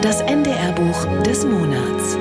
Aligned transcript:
Das 0.00 0.20
NDR-Buch 0.20 1.22
des 1.24 1.44
Monats. 1.44 2.16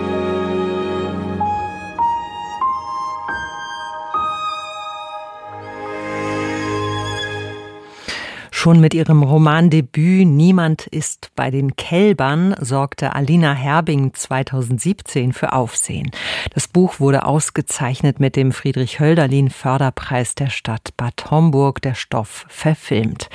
Schon 8.65 8.81
mit 8.81 8.95
ihrem 8.95 9.21
Romandebüt 9.21 10.25
Niemand 10.25 10.87
ist 10.87 11.29
bei 11.35 11.51
den 11.51 11.75
Kälbern 11.75 12.55
sorgte 12.59 13.13
Alina 13.13 13.53
Herbing 13.53 14.15
2017 14.15 15.33
für 15.33 15.53
Aufsehen. 15.53 16.09
Das 16.51 16.67
Buch 16.67 16.99
wurde 16.99 17.27
ausgezeichnet 17.27 18.19
mit 18.19 18.35
dem 18.35 18.51
Friedrich 18.51 18.99
Hölderlin 18.99 19.51
Förderpreis 19.51 20.33
der 20.33 20.49
Stadt 20.49 20.97
Bad 20.97 21.29
Homburg, 21.29 21.79
der 21.83 21.93
Stoff 21.93 22.47
verfilmt. 22.49 23.29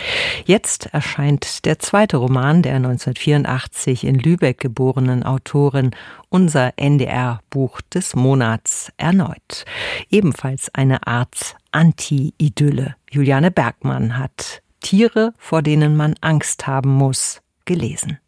Jetzt 0.47 0.87
erscheint 0.87 1.65
der 1.65 1.79
zweite 1.79 2.17
Roman 2.17 2.63
der 2.63 2.75
1984 2.75 4.03
in 4.03 4.19
Lübeck 4.19 4.59
geborenen 4.59 5.23
Autorin 5.23 5.93
unser 6.29 6.73
NDR-Buch 6.77 7.81
des 7.83 8.17
Monats 8.17 8.91
erneut. 8.97 9.65
Ebenfalls 10.11 10.75
eine 10.75 11.07
Art 11.07 11.55
Anti-Idylle. 11.71 12.97
Juliane 13.13 13.53
Bergmann 13.53 14.19
hat 14.19 14.63
Tiere, 14.81 15.33
vor 15.39 15.63
denen 15.63 15.97
man 15.97 16.15
Angst 16.21 16.67
haben 16.67 16.91
muss, 16.91 17.41
gelesen. 17.65 18.19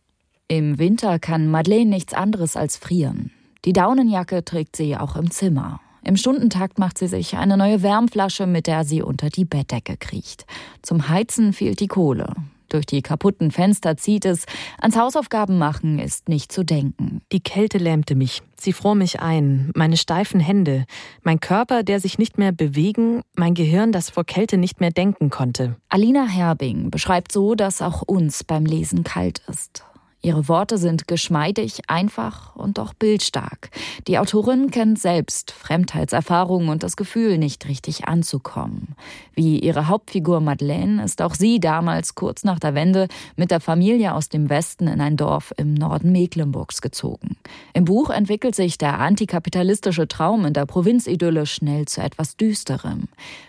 Im 0.49 0.79
Winter 0.79 1.19
kann 1.19 1.49
Madeleine 1.49 1.91
nichts 1.91 2.15
anderes 2.15 2.57
als 2.57 2.77
frieren. 2.77 3.31
Die 3.65 3.73
Daunenjacke 3.73 4.45
trägt 4.45 4.77
sie 4.77 4.97
auch 4.97 5.17
im 5.17 5.31
Zimmer. 5.31 5.81
Im 6.05 6.17
Stundentakt 6.17 6.79
macht 6.79 6.99
sie 6.99 7.07
sich 7.07 7.37
eine 7.37 7.57
neue 7.57 7.83
Wärmflasche, 7.83 8.47
mit 8.47 8.67
der 8.67 8.85
sie 8.85 9.03
unter 9.03 9.31
die 9.31 9.45
Bettdecke 9.45 9.97
kriecht. 9.97 10.47
Zum 10.83 11.09
Heizen 11.09 11.53
fehlt 11.53 11.79
die 11.81 11.87
Kohle. 11.87 12.35
Durch 12.73 12.87
die 12.87 13.03
kaputten 13.03 13.51
Fenster 13.51 13.97
zieht 13.99 14.25
es. 14.25 14.47
Ans 14.79 14.97
Hausaufgaben 14.97 15.59
machen 15.59 15.99
ist 15.99 16.29
nicht 16.29 16.51
zu 16.51 16.65
denken. 16.65 17.21
Die 17.31 17.43
Kälte 17.43 17.77
lähmte 17.77 18.15
mich. 18.15 18.43
Sie 18.57 18.73
fror 18.73 18.95
mich 18.95 19.21
ein. 19.21 19.71
Meine 19.75 19.99
steifen 19.99 20.41
Hände. 20.41 20.87
Mein 21.23 21.39
Körper, 21.39 21.83
der 21.83 22.01
sich 22.01 22.19
nicht 22.19 22.39
mehr 22.39 22.53
bewegen. 22.53 23.21
Mein 23.37 23.53
Gehirn, 23.53 23.93
das 23.93 24.09
vor 24.09 24.25
Kälte 24.25 24.57
nicht 24.57 24.81
mehr 24.81 24.91
denken 24.91 25.29
konnte. 25.29 25.77
Alina 25.91 26.27
Herbing 26.27 26.91
beschreibt 26.91 27.31
so, 27.31 27.55
dass 27.55 27.83
auch 27.83 28.01
uns 28.01 28.43
beim 28.43 28.65
Lesen 28.65 29.05
kalt 29.05 29.43
ist. 29.49 29.85
Ihre 30.25 30.47
Worte 30.47 30.79
sind 30.79 31.09
geschmeidig, 31.09 31.81
einfach 31.89 32.55
und 32.55 32.79
doch 32.79 32.95
bildstark. 32.95 33.71
Die 34.07 34.21
Autorin 34.21 34.71
kennt 34.71 35.01
selbst 35.01 35.51
Fremdheitserfahrungen 35.51 36.69
und 36.69 36.85
das 36.85 36.97
Gefühl, 36.97 37.39
nicht 37.39 37.67
richtig 37.67 38.07
anzukommen. 38.07 38.95
Wie 39.35 39.59
ihre 39.59 39.89
Hauptfigur 39.89 40.41
Madeleine 40.41 41.03
ist 41.03 41.23
auch 41.23 41.35
sie 41.35 41.59
damals 41.59 42.15
kurz 42.15 42.45
nach 42.45 42.61
der 42.61 42.77
Wende 42.77 43.09
mit 43.35 43.51
der 43.51 43.59
Familie 43.59 44.15
aus 44.15 44.29
dem 44.29 44.49
Westen 44.49 44.87
in 44.87 45.01
ein 45.01 45.17
Dorf 45.17 45.53
im 45.57 45.75
Norden 45.75 46.13
Mecklenburgs 46.13 46.83
gezogen. 46.83 47.37
Im 47.75 47.85
Buch 47.85 48.11
entwickelt 48.11 48.55
sich 48.55 48.79
der 48.79 49.01
antikapitalistische 49.01 50.07
Traum 50.07 50.45
in 50.45 50.53
der 50.53 50.67
Provinzidylle 50.67 51.47
schnell 51.47 51.87
zu 51.87 52.01
etwas 52.01 52.37
Düsterem. 52.37 53.09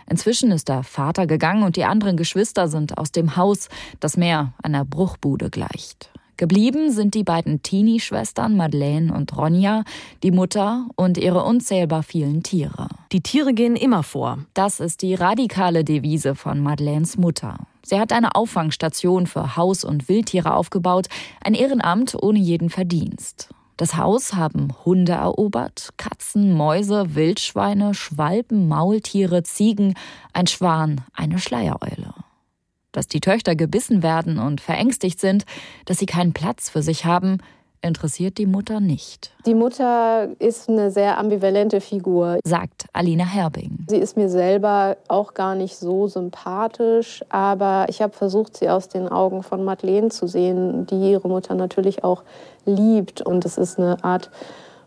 Inzwischen 0.09 0.51
ist 0.51 0.69
der 0.69 0.81
Vater 0.81 1.27
gegangen 1.27 1.61
und 1.61 1.75
die 1.75 1.85
anderen 1.85 2.17
Geschwister 2.17 2.67
sind 2.67 2.97
aus 2.97 3.11
dem 3.11 3.35
Haus, 3.35 3.69
das 3.99 4.17
mehr 4.17 4.53
einer 4.63 4.85
Bruchbude 4.85 5.51
gleicht. 5.51 6.12
Geblieben 6.35 6.91
sind 6.91 7.13
die 7.13 7.23
beiden 7.23 7.61
Teenie-Schwestern 7.61 8.57
Madeleine 8.57 9.13
und 9.13 9.37
Ronja, 9.37 9.83
die 10.23 10.31
Mutter 10.31 10.87
und 10.95 11.19
ihre 11.19 11.43
unzählbar 11.43 12.01
vielen 12.01 12.41
Tiere. 12.41 12.87
Die 13.11 13.21
Tiere 13.21 13.53
gehen 13.53 13.75
immer 13.75 14.01
vor. 14.01 14.39
Das 14.55 14.79
ist 14.79 15.03
die 15.03 15.13
radikale 15.13 15.83
Devise 15.83 16.33
von 16.33 16.59
Madeleines 16.59 17.17
Mutter. 17.17 17.57
Sie 17.85 17.99
hat 17.99 18.11
eine 18.11 18.35
Auffangstation 18.35 19.27
für 19.27 19.55
Haus- 19.55 19.83
und 19.83 20.09
Wildtiere 20.09 20.55
aufgebaut, 20.55 21.07
ein 21.43 21.53
Ehrenamt 21.53 22.15
ohne 22.19 22.39
jeden 22.39 22.71
Verdienst. 22.71 23.49
Das 23.77 23.97
Haus 23.97 24.33
haben 24.33 24.69
Hunde 24.85 25.13
erobert, 25.13 25.89
Katzen, 25.97 26.53
Mäuse, 26.53 27.15
Wildschweine, 27.15 27.93
Schwalben, 27.93 28.67
Maultiere, 28.67 29.43
Ziegen, 29.43 29.95
ein 30.31 30.47
Schwan, 30.47 31.01
eine 31.13 31.37
Schleiereule 31.37 32.12
dass 32.93 33.07
die 33.07 33.19
Töchter 33.19 33.55
gebissen 33.55 34.01
werden 34.01 34.39
und 34.39 34.61
verängstigt 34.61 35.19
sind, 35.19 35.43
dass 35.85 35.97
sie 35.97 36.05
keinen 36.05 36.31
Platz 36.31 36.69
für 36.69 36.81
sich 36.81 37.03
haben, 37.03 37.39
interessiert 37.83 38.37
die 38.37 38.45
Mutter 38.45 38.79
nicht. 38.79 39.33
Die 39.45 39.53
Mutter 39.53 40.29
ist 40.39 40.69
eine 40.69 40.89
sehr 40.89 41.17
ambivalente 41.17 41.81
Figur, 41.81 42.39
sagt 42.45 42.85
Alina 42.93 43.25
Herbing. 43.25 43.85
Sie 43.89 43.97
ist 43.97 44.15
mir 44.15 44.29
selber 44.29 44.97
auch 45.09 45.33
gar 45.33 45.55
nicht 45.55 45.75
so 45.75 46.07
sympathisch, 46.07 47.23
aber 47.29 47.85
ich 47.89 48.01
habe 48.01 48.13
versucht, 48.13 48.57
sie 48.57 48.69
aus 48.69 48.87
den 48.87 49.09
Augen 49.09 49.43
von 49.43 49.63
Madeleine 49.65 50.09
zu 50.09 50.27
sehen, 50.27 50.87
die 50.87 51.11
ihre 51.11 51.27
Mutter 51.27 51.55
natürlich 51.55 52.03
auch 52.03 52.23
liebt. 52.65 53.21
Und 53.21 53.43
es 53.45 53.57
ist 53.57 53.77
eine 53.77 54.01
Art 54.03 54.31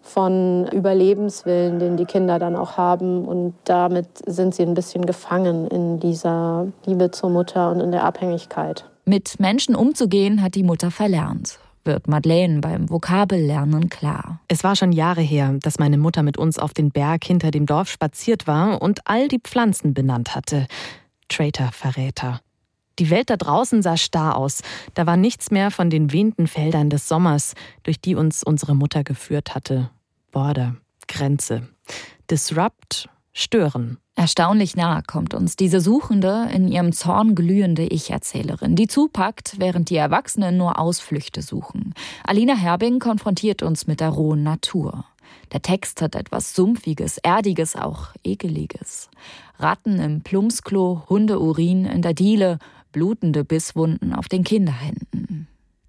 von 0.06 0.66
Überlebenswillen, 0.68 1.78
den 1.78 1.96
die 1.96 2.04
Kinder 2.04 2.38
dann 2.38 2.56
auch 2.56 2.76
haben. 2.76 3.26
Und 3.26 3.54
damit 3.64 4.06
sind 4.26 4.54
sie 4.54 4.62
ein 4.62 4.74
bisschen 4.74 5.04
gefangen 5.06 5.66
in 5.68 6.00
dieser 6.00 6.68
Liebe 6.84 7.10
zur 7.10 7.30
Mutter 7.30 7.70
und 7.70 7.80
in 7.80 7.92
der 7.92 8.04
Abhängigkeit. 8.04 8.84
Mit 9.04 9.38
Menschen 9.38 9.74
umzugehen 9.74 10.42
hat 10.42 10.54
die 10.54 10.62
Mutter 10.62 10.90
verlernt 10.90 11.58
wird 11.86 12.08
Madeleine 12.08 12.60
beim 12.60 12.90
Vokabellernen 12.90 13.88
klar. 13.88 14.40
Es 14.48 14.64
war 14.64 14.76
schon 14.76 14.92
Jahre 14.92 15.22
her, 15.22 15.56
dass 15.62 15.78
meine 15.78 15.96
Mutter 15.96 16.22
mit 16.22 16.36
uns 16.36 16.58
auf 16.58 16.74
den 16.74 16.90
Berg 16.90 17.24
hinter 17.24 17.50
dem 17.50 17.64
Dorf 17.64 17.88
spaziert 17.88 18.46
war 18.46 18.82
und 18.82 19.00
all 19.04 19.28
die 19.28 19.38
Pflanzen 19.38 19.94
benannt 19.94 20.34
hatte. 20.34 20.66
Traitor, 21.28 21.70
Verräter. 21.72 22.40
Die 22.98 23.10
Welt 23.10 23.30
da 23.30 23.36
draußen 23.36 23.82
sah 23.82 23.96
starr 23.96 24.36
aus. 24.36 24.62
Da 24.94 25.06
war 25.06 25.16
nichts 25.16 25.50
mehr 25.50 25.70
von 25.70 25.90
den 25.90 26.12
wehenden 26.12 26.46
Feldern 26.46 26.90
des 26.90 27.08
Sommers, 27.08 27.54
durch 27.82 28.00
die 28.00 28.14
uns 28.14 28.42
unsere 28.42 28.74
Mutter 28.74 29.04
geführt 29.04 29.54
hatte. 29.54 29.90
Border, 30.36 30.76
Grenze. 31.08 31.66
Disrupt, 32.30 33.08
stören. 33.32 33.96
Erstaunlich 34.16 34.76
nah 34.76 35.00
kommt 35.00 35.32
uns 35.32 35.56
diese 35.56 35.80
suchende, 35.80 36.50
in 36.52 36.68
ihrem 36.68 36.92
Zorn 36.92 37.34
glühende 37.34 37.86
Ich-Erzählerin, 37.86 38.76
die 38.76 38.86
zupackt, 38.86 39.54
während 39.60 39.88
die 39.88 39.96
Erwachsenen 39.96 40.58
nur 40.58 40.78
Ausflüchte 40.78 41.40
suchen. 41.40 41.94
Alina 42.22 42.54
Herbing 42.54 42.98
konfrontiert 42.98 43.62
uns 43.62 43.86
mit 43.86 44.00
der 44.00 44.10
rohen 44.10 44.42
Natur. 44.42 45.06
Der 45.54 45.62
Text 45.62 46.02
hat 46.02 46.14
etwas 46.14 46.54
Sumpfiges, 46.54 47.16
Erdiges, 47.16 47.74
auch 47.74 48.08
Ekeliges. 48.22 49.08
Ratten 49.58 49.98
im 49.98 50.20
Plumpsklo, 50.20 51.04
Hundeurin 51.08 51.86
in 51.86 52.02
der 52.02 52.12
Diele, 52.12 52.58
blutende 52.92 53.42
Bisswunden 53.42 54.12
auf 54.12 54.28
den 54.28 54.44
Kinderhänden. 54.44 55.35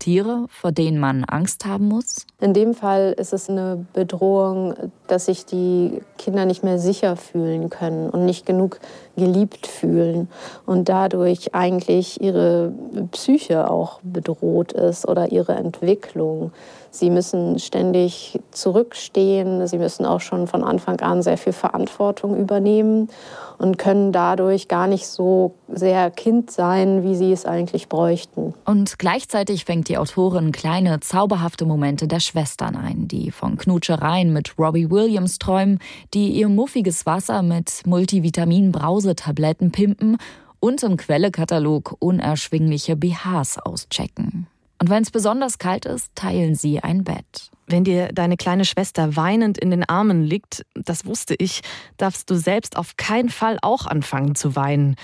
Tiere, 0.08 0.46
vor 0.48 0.72
denen 0.72 1.00
man 1.00 1.26
Angst 1.26 1.66
haben 1.66 1.90
muss? 1.90 2.26
In 2.40 2.54
dem 2.54 2.74
Fall 2.74 3.14
ist 3.18 3.34
es 3.34 3.50
eine 3.50 3.86
Bedrohung, 3.92 4.74
dass 5.08 5.26
sich 5.26 5.46
die 5.46 6.00
Kinder 6.18 6.46
nicht 6.46 6.64
mehr 6.64 6.80
sicher 6.80 7.16
fühlen 7.16 7.70
können 7.70 8.10
und 8.10 8.26
nicht 8.26 8.46
genug 8.46 8.80
geliebt 9.16 9.68
fühlen 9.68 10.30
und 10.66 10.90
dadurch 10.90 11.56
eigentlich 11.56 12.22
ihre 12.22 12.72
Psyche 13.12 13.70
auch 13.70 14.00
bedroht 14.04 14.74
ist 14.74 15.08
oder 15.08 15.32
ihre 15.32 15.54
Entwicklung. 15.54 16.52
Sie 16.92 17.10
müssen 17.10 17.60
ständig 17.60 18.40
zurückstehen, 18.52 19.68
sie 19.68 19.78
müssen 19.78 20.06
auch 20.06 20.22
schon 20.22 20.48
von 20.48 20.64
Anfang 20.64 21.00
an 21.02 21.22
sehr 21.22 21.38
viel 21.38 21.54
Verantwortung 21.54 22.36
übernehmen 22.38 23.10
und 23.58 23.78
können 23.78 24.12
dadurch 24.12 24.68
gar 24.68 24.88
nicht 24.88 25.08
so 25.08 25.56
sehr 25.68 26.12
Kind 26.12 26.52
sein, 26.52 27.04
wie 27.04 27.16
sie 27.16 27.32
es 27.32 27.46
eigentlich 27.46 27.90
bräuchten. 27.90 28.54
Und 28.66 29.00
gleichzeitig 29.00 29.66
fängt 29.66 29.90
die 29.90 29.98
Autorin 29.98 30.52
kleine, 30.52 31.00
zauberhafte 31.00 31.66
Momente 31.66 32.08
der 32.08 32.20
Schwestern 32.20 32.76
ein, 32.76 33.08
die 33.08 33.32
von 33.32 33.58
Knutschereien 33.58 34.32
mit 34.32 34.58
Robbie 34.58 34.90
Williams 34.90 35.40
träumen, 35.40 35.80
die 36.14 36.30
ihr 36.30 36.50
muffiges 36.50 37.06
Wasser 37.06 37.42
mit 37.42 37.82
Multivitamin-Brausetabletten 37.86 39.72
pimpen 39.72 40.18
und 40.60 40.84
im 40.84 40.98
Quellekatalog 40.98 41.96
unerschwingliche 42.00 42.96
BHs 42.96 43.60
auschecken. 43.60 44.48
Und 44.80 44.90
wenn 44.90 45.04
es 45.04 45.12
besonders 45.12 45.58
kalt 45.58 45.86
ist, 45.86 46.14
teilen 46.16 46.56
sie 46.56 46.80
ein 46.80 47.04
Bett. 47.04 47.50
Wenn 47.66 47.84
dir 47.84 48.10
deine 48.14 48.38
kleine 48.38 48.64
Schwester 48.64 49.16
weinend 49.16 49.58
in 49.58 49.72
den 49.72 49.84
Armen 49.84 50.24
liegt, 50.24 50.66
das 50.76 51.06
wusste 51.06 51.36
ich, 51.38 51.62
darfst 51.98 52.30
du 52.30 52.36
selbst 52.36 52.78
auf 52.78 52.96
keinen 52.96 53.30
Fall 53.30 53.58
auch 53.62 53.88
anfangen 53.88 54.36
zu 54.36 54.56
weinen. 54.56 54.96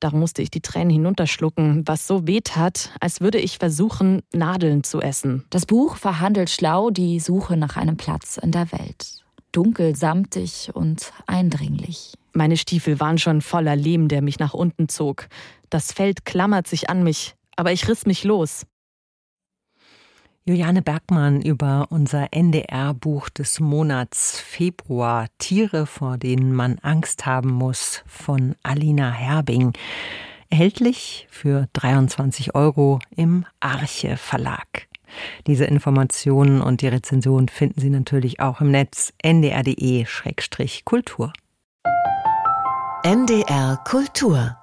Darum 0.00 0.20
musste 0.20 0.42
ich 0.42 0.50
die 0.50 0.60
Tränen 0.60 0.90
hinunterschlucken, 0.90 1.82
was 1.86 2.06
so 2.06 2.26
weh 2.26 2.40
tat, 2.42 2.90
als 3.00 3.20
würde 3.20 3.38
ich 3.38 3.58
versuchen, 3.58 4.22
Nadeln 4.32 4.84
zu 4.84 5.00
essen. 5.00 5.44
Das 5.50 5.66
Buch 5.66 5.96
verhandelt 5.96 6.50
schlau 6.50 6.90
die 6.90 7.18
Suche 7.18 7.56
nach 7.56 7.76
einem 7.76 7.96
Platz 7.96 8.36
in 8.36 8.52
der 8.52 8.70
Welt. 8.72 9.25
Dunkel, 9.56 9.96
samtig 9.96 10.70
und 10.74 11.14
eindringlich. 11.26 12.12
Meine 12.34 12.58
Stiefel 12.58 13.00
waren 13.00 13.16
schon 13.16 13.40
voller 13.40 13.74
Lehm, 13.74 14.08
der 14.08 14.20
mich 14.20 14.38
nach 14.38 14.52
unten 14.52 14.90
zog. 14.90 15.28
Das 15.70 15.92
Feld 15.92 16.26
klammert 16.26 16.66
sich 16.66 16.90
an 16.90 17.02
mich, 17.02 17.36
aber 17.56 17.72
ich 17.72 17.88
riss 17.88 18.04
mich 18.04 18.22
los. 18.22 18.66
Juliane 20.44 20.82
Bergmann 20.82 21.40
über 21.40 21.86
unser 21.88 22.34
NDR-Buch 22.34 23.30
des 23.30 23.58
Monats 23.58 24.38
Februar 24.38 25.26
Tiere, 25.38 25.86
vor 25.86 26.18
denen 26.18 26.54
man 26.54 26.78
Angst 26.80 27.24
haben 27.24 27.50
muss 27.50 28.04
von 28.06 28.56
Alina 28.62 29.10
Herbing. 29.10 29.72
Erhältlich 30.50 31.26
für 31.30 31.66
23 31.72 32.54
Euro 32.54 32.98
im 33.16 33.46
Arche 33.58 34.18
Verlag. 34.18 34.86
Diese 35.46 35.64
Informationen 35.64 36.60
und 36.60 36.82
die 36.82 36.88
Rezension 36.88 37.48
finden 37.48 37.80
Sie 37.80 37.90
natürlich 37.90 38.40
auch 38.40 38.60
im 38.60 38.70
Netz 38.70 39.12
ndr.de-kultur. 39.22 40.04
NDR 43.02 43.76
Kultur 43.84 44.56